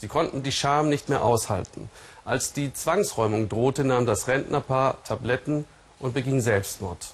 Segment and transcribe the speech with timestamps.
[0.00, 1.90] Sie konnten die Scham nicht mehr aushalten.
[2.24, 5.66] Als die Zwangsräumung drohte, nahm das Rentnerpaar Tabletten
[5.98, 7.12] und beging Selbstmord.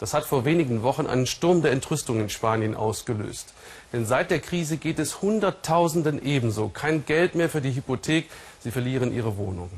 [0.00, 3.54] Das hat vor wenigen Wochen einen Sturm der Entrüstung in Spanien ausgelöst.
[3.92, 6.68] Denn seit der Krise geht es Hunderttausenden ebenso.
[6.68, 9.70] Kein Geld mehr für die Hypothek, sie verlieren ihre Wohnung.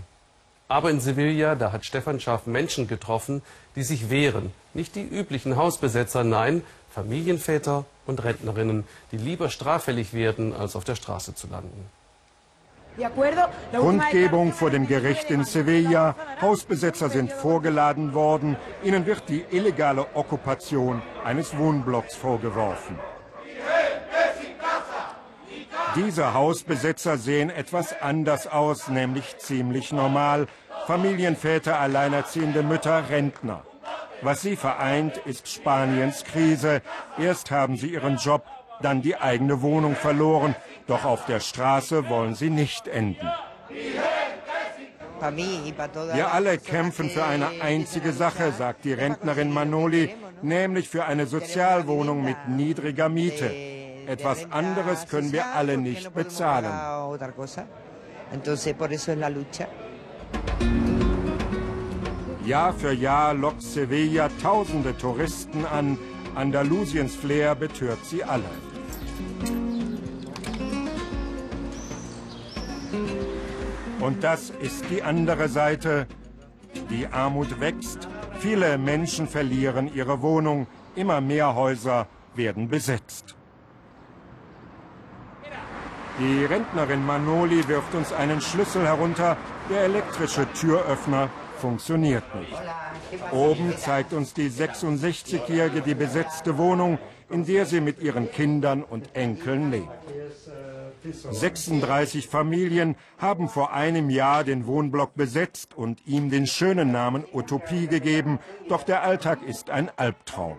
[0.69, 3.43] Aber in Sevilla, da hat Stefan Schaff Menschen getroffen,
[3.77, 4.55] die sich wehren.
[4.73, 6.63] Nicht die üblichen Hausbesetzer, nein,
[6.95, 11.91] Familienväter und Rentnerinnen, die lieber straffällig werden, als auf der Straße zu landen.
[13.73, 16.15] Kundgebung vor dem Gericht in Sevilla.
[16.41, 18.57] Hausbesetzer sind vorgeladen worden.
[18.83, 22.99] Ihnen wird die illegale Okkupation eines Wohnblocks vorgeworfen.
[25.95, 30.47] Diese Hausbesetzer sehen etwas anders aus, nämlich ziemlich normal.
[30.87, 33.63] Familienväter, alleinerziehende Mütter, Rentner.
[34.23, 36.81] Was sie vereint, ist Spaniens Krise.
[37.19, 38.45] Erst haben sie ihren Job,
[38.83, 40.55] dann die eigene Wohnung verloren.
[40.87, 43.29] Doch auf der Straße wollen sie nicht enden.
[46.13, 52.25] Wir alle kämpfen für eine einzige Sache, sagt die Rentnerin Manoli, nämlich für eine Sozialwohnung
[52.25, 53.49] mit niedriger Miete.
[54.09, 56.73] Etwas anderes können wir alle nicht bezahlen.
[62.45, 65.97] Jahr für Jahr lockt Sevilla tausende Touristen an.
[66.35, 68.45] Andalusiens Flair betört sie alle.
[74.01, 76.07] Und das ist die andere Seite.
[76.91, 78.09] Die Armut wächst,
[78.41, 80.67] viele Menschen verlieren ihre Wohnung,
[80.97, 83.37] immer mehr Häuser werden besetzt.
[86.19, 89.37] Die Rentnerin Manoli wirft uns einen Schlüssel herunter,
[89.71, 91.29] der elektrische Türöffner
[91.63, 93.23] funktioniert nicht.
[93.33, 96.99] Oben zeigt uns die 66-Jährige die besetzte Wohnung,
[97.31, 99.89] in der sie mit ihren Kindern und Enkeln lebt.
[101.05, 107.87] 36 Familien haben vor einem Jahr den Wohnblock besetzt und ihm den schönen Namen Utopie
[107.87, 108.39] gegeben.
[108.69, 110.59] Doch der Alltag ist ein Albtraum.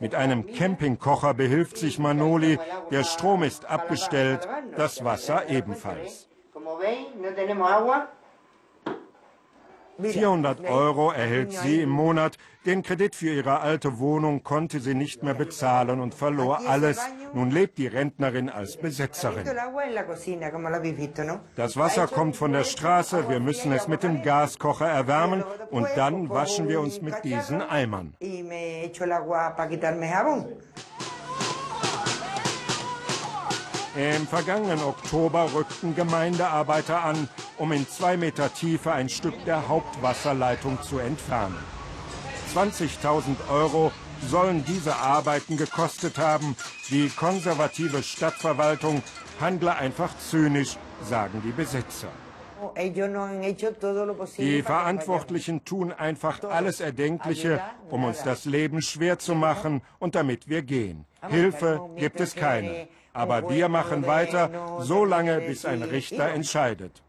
[0.00, 2.58] Mit einem Campingkocher behilft sich Manoli.
[2.90, 4.46] Der Strom ist abgestellt,
[4.76, 6.28] das Wasser ebenfalls.
[10.00, 12.36] 400 Euro erhält sie im Monat.
[12.64, 17.00] Den Kredit für ihre alte Wohnung konnte sie nicht mehr bezahlen und verlor alles.
[17.34, 19.44] Nun lebt die Rentnerin als Besetzerin.
[21.56, 23.28] Das Wasser kommt von der Straße.
[23.28, 28.14] Wir müssen es mit dem Gaskocher erwärmen und dann waschen wir uns mit diesen Eimern.
[33.94, 37.28] Im vergangenen Oktober rückten Gemeindearbeiter an,
[37.58, 41.58] um in zwei Meter Tiefe ein Stück der Hauptwasserleitung zu entfernen.
[42.54, 43.92] 20.000 Euro
[44.28, 46.56] sollen diese Arbeiten gekostet haben.
[46.90, 49.02] Die konservative Stadtverwaltung
[49.40, 52.08] handle einfach zynisch, sagen die Besitzer.
[54.38, 60.48] Die Verantwortlichen tun einfach alles Erdenkliche, um uns das Leben schwer zu machen und damit
[60.48, 61.04] wir gehen.
[61.28, 62.86] Hilfe gibt es keine.
[63.14, 64.50] Aber wir machen weiter,
[64.80, 67.02] so lange, bis ein Richter entscheidet.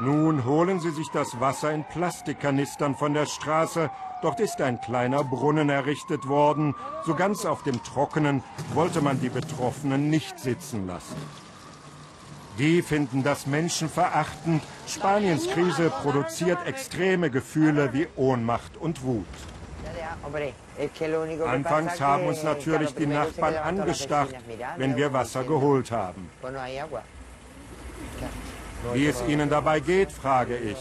[0.00, 3.90] Nun holen sie sich das Wasser in Plastikkanistern von der Straße.
[4.22, 6.74] Dort ist ein kleiner Brunnen errichtet worden.
[7.04, 11.16] So ganz auf dem Trockenen wollte man die Betroffenen nicht sitzen lassen.
[12.58, 14.62] Die finden das menschenverachtend.
[14.86, 19.26] Spaniens Krise produziert extreme Gefühle wie Ohnmacht und Wut.
[21.46, 24.34] Anfangs haben uns natürlich die Nachbarn angestarrt,
[24.76, 26.30] wenn wir Wasser geholt haben.
[28.94, 30.78] Wie es ihnen dabei geht, frage ich.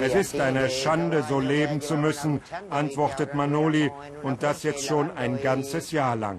[0.00, 3.90] Es ist eine Schande, so leben zu müssen, antwortet Manoli,
[4.22, 6.38] und das jetzt schon ein ganzes Jahr lang.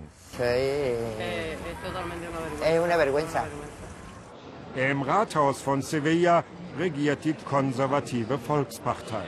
[4.76, 6.44] Im Rathaus von Sevilla
[6.80, 9.26] regiert die konservative Volkspartei.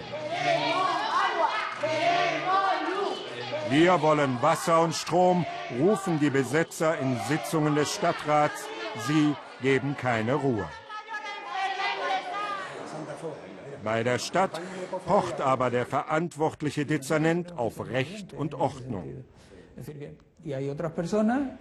[3.71, 5.45] Wir wollen Wasser und Strom,
[5.79, 8.67] rufen die Besetzer in Sitzungen des Stadtrats.
[9.07, 10.67] Sie geben keine Ruhe.
[13.81, 14.59] Bei der Stadt
[15.05, 19.23] pocht aber der verantwortliche Dezernent auf Recht und Ordnung.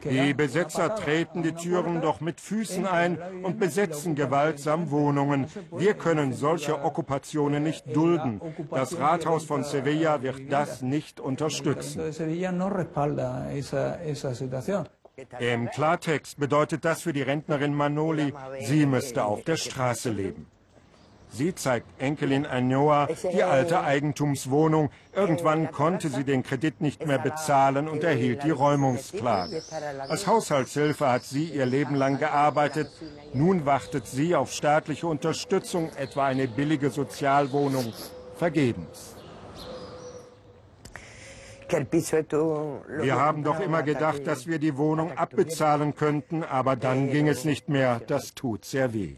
[0.05, 5.47] Die Besetzer treten die Türen doch mit Füßen ein und besetzen gewaltsam Wohnungen.
[5.71, 8.41] Wir können solche Okkupationen nicht dulden.
[8.71, 12.01] Das Rathaus von Sevilla wird das nicht unterstützen.
[15.39, 20.47] Im Klartext bedeutet das für die Rentnerin Manoli, sie müsste auf der Straße leben.
[21.33, 24.91] Sie zeigt Enkelin Anjoa die alte Eigentumswohnung.
[25.15, 29.63] Irgendwann konnte sie den Kredit nicht mehr bezahlen und erhielt die Räumungsklage.
[30.09, 32.91] Als Haushaltshilfe hat sie ihr Leben lang gearbeitet.
[33.33, 37.93] Nun wartet sie auf staatliche Unterstützung, etwa eine billige Sozialwohnung.
[38.37, 39.17] Vergebens.
[41.69, 47.45] Wir haben doch immer gedacht, dass wir die Wohnung abbezahlen könnten, aber dann ging es
[47.45, 48.01] nicht mehr.
[48.07, 49.17] Das tut sehr weh.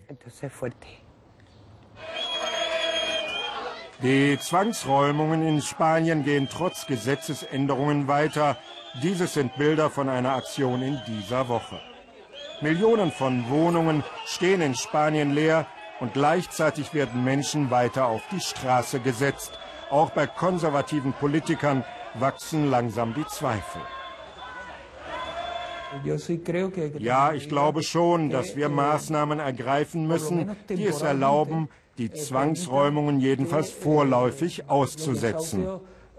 [4.00, 8.56] Die Zwangsräumungen in Spanien gehen trotz Gesetzesänderungen weiter.
[9.02, 11.80] Dieses sind Bilder von einer Aktion in dieser Woche.
[12.60, 15.66] Millionen von Wohnungen stehen in Spanien leer
[16.00, 19.58] und gleichzeitig werden Menschen weiter auf die Straße gesetzt.
[19.90, 21.84] Auch bei konservativen Politikern
[22.14, 23.82] wachsen langsam die Zweifel.
[26.98, 31.68] Ja, ich glaube schon, dass wir Maßnahmen ergreifen müssen, die es erlauben,
[31.98, 35.66] die Zwangsräumungen jedenfalls vorläufig auszusetzen.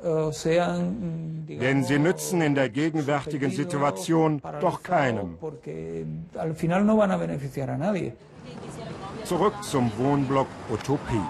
[0.06, 5.38] Denn sie nützen in der gegenwärtigen Situation doch keinem.
[9.24, 11.22] Zurück zum Wohnblock Utopie.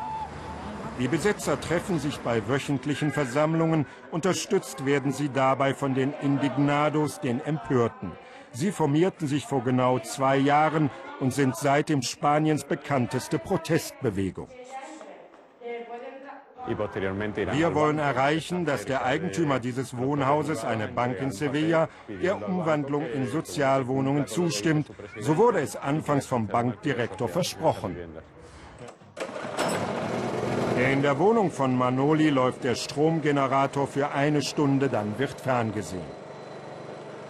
[0.99, 7.41] Die Besitzer treffen sich bei wöchentlichen Versammlungen, unterstützt werden sie dabei von den Indignados, den
[7.41, 8.11] Empörten.
[8.53, 10.89] Sie formierten sich vor genau zwei Jahren
[11.19, 14.47] und sind seitdem Spaniens bekannteste Protestbewegung.
[16.65, 23.27] Wir wollen erreichen, dass der Eigentümer dieses Wohnhauses, eine Bank in Sevilla, der Umwandlung in
[23.27, 24.87] Sozialwohnungen zustimmt.
[25.19, 27.97] So wurde es anfangs vom Bankdirektor versprochen.
[30.77, 36.22] In der Wohnung von Manoli läuft der Stromgenerator für eine Stunde, dann wird ferngesehen.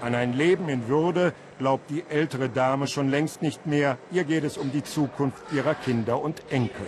[0.03, 3.97] An ein Leben in Würde glaubt die ältere Dame schon längst nicht mehr.
[4.11, 6.87] Ihr geht es um die Zukunft ihrer Kinder und Enkel.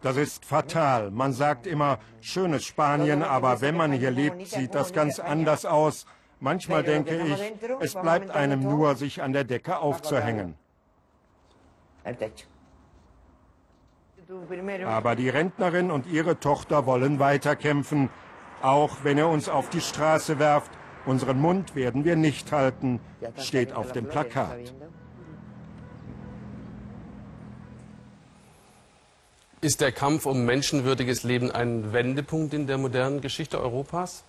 [0.00, 1.10] Das ist fatal.
[1.10, 6.06] Man sagt immer, schönes Spanien, aber wenn man hier lebt, sieht das ganz anders aus.
[6.40, 10.54] Manchmal denke ich, es bleibt einem nur, sich an der Decke aufzuhängen.
[14.86, 18.08] Aber die Rentnerin und ihre Tochter wollen weiterkämpfen,
[18.62, 20.70] auch wenn er uns auf die Straße werft
[21.06, 23.00] Unseren Mund werden wir nicht halten,
[23.38, 24.72] steht auf dem Plakat.
[29.60, 34.24] Ist der Kampf um menschenwürdiges Leben ein Wendepunkt in der modernen Geschichte Europas?